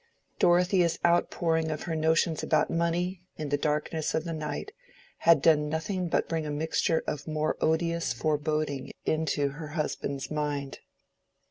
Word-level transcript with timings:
Dorothea's 0.39 0.97
outpouring 1.05 1.69
of 1.69 1.83
her 1.83 1.95
notions 1.95 2.41
about 2.41 2.71
money, 2.71 3.21
in 3.37 3.49
the 3.49 3.55
darkness 3.57 4.15
of 4.15 4.23
the 4.23 4.33
night, 4.33 4.71
had 5.19 5.43
done 5.43 5.69
nothing 5.69 6.07
but 6.07 6.27
bring 6.27 6.47
a 6.47 6.49
mixture 6.49 7.03
of 7.05 7.27
more 7.27 7.55
odious 7.61 8.11
foreboding 8.11 8.93
into 9.05 9.49
her 9.49 9.67
husband's 9.77 10.31
mind. 10.31 10.79